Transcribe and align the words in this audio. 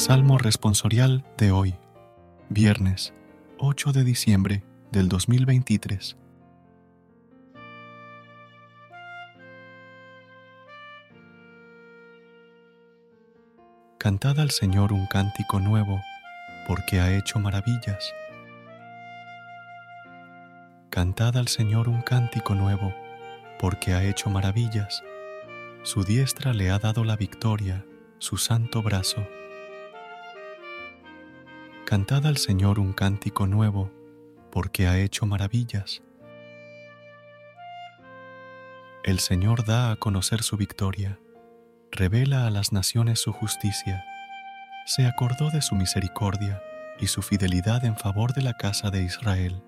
Salmo 0.00 0.38
responsorial 0.38 1.26
de 1.36 1.52
hoy, 1.52 1.74
viernes 2.48 3.12
8 3.58 3.92
de 3.92 4.02
diciembre 4.02 4.64
del 4.90 5.10
2023. 5.10 6.16
Cantad 13.98 14.40
al 14.40 14.50
Señor 14.50 14.94
un 14.94 15.06
cántico 15.06 15.60
nuevo, 15.60 16.00
porque 16.66 16.98
ha 16.98 17.14
hecho 17.14 17.38
maravillas. 17.38 18.14
Cantad 20.88 21.36
al 21.36 21.48
Señor 21.48 21.90
un 21.90 22.00
cántico 22.00 22.54
nuevo, 22.54 22.94
porque 23.58 23.92
ha 23.92 24.02
hecho 24.02 24.30
maravillas. 24.30 25.02
Su 25.82 26.04
diestra 26.04 26.54
le 26.54 26.70
ha 26.70 26.78
dado 26.78 27.04
la 27.04 27.16
victoria, 27.16 27.84
su 28.18 28.38
santo 28.38 28.82
brazo. 28.82 29.26
Cantad 31.90 32.24
al 32.24 32.36
Señor 32.36 32.78
un 32.78 32.92
cántico 32.92 33.48
nuevo, 33.48 33.90
porque 34.52 34.86
ha 34.86 34.96
hecho 34.98 35.26
maravillas. 35.26 36.04
El 39.02 39.18
Señor 39.18 39.64
da 39.64 39.90
a 39.90 39.96
conocer 39.96 40.44
su 40.44 40.56
victoria, 40.56 41.18
revela 41.90 42.46
a 42.46 42.50
las 42.50 42.70
naciones 42.72 43.18
su 43.18 43.32
justicia, 43.32 44.04
se 44.86 45.04
acordó 45.04 45.50
de 45.50 45.62
su 45.62 45.74
misericordia 45.74 46.62
y 47.00 47.08
su 47.08 47.22
fidelidad 47.22 47.84
en 47.84 47.96
favor 47.96 48.34
de 48.34 48.42
la 48.42 48.54
casa 48.54 48.90
de 48.90 49.02
Israel. 49.02 49.60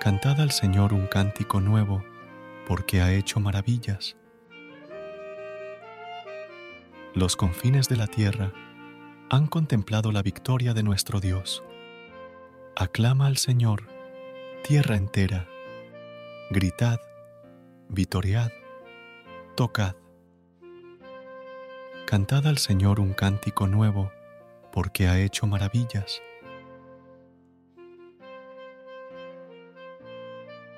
Cantad 0.00 0.40
al 0.40 0.50
Señor 0.50 0.92
un 0.92 1.06
cántico 1.06 1.60
nuevo, 1.60 2.04
porque 2.66 3.00
ha 3.00 3.12
hecho 3.12 3.38
maravillas. 3.38 4.16
Los 7.14 7.36
confines 7.36 7.88
de 7.88 7.96
la 7.96 8.08
tierra 8.08 8.52
han 9.34 9.46
contemplado 9.46 10.12
la 10.12 10.22
victoria 10.22 10.74
de 10.74 10.82
nuestro 10.82 11.20
Dios. 11.20 11.62
Aclama 12.76 13.26
al 13.26 13.36
Señor, 13.36 13.88
tierra 14.62 14.96
entera. 14.96 15.48
Gritad, 16.50 17.00
vitoread, 17.88 18.52
tocad. 19.56 19.96
Cantad 22.06 22.46
al 22.46 22.58
Señor 22.58 23.00
un 23.00 23.12
cántico 23.12 23.66
nuevo, 23.66 24.12
porque 24.72 25.08
ha 25.08 25.18
hecho 25.18 25.46
maravillas. 25.46 26.22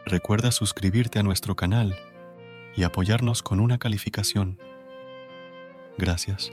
Recuerda 0.06 0.52
suscribirte 0.52 1.18
a 1.18 1.22
nuestro 1.22 1.56
canal 1.56 1.98
y 2.76 2.84
apoyarnos 2.84 3.42
con 3.42 3.60
una 3.60 3.78
calificación. 3.78 4.58
Gracias. 5.98 6.52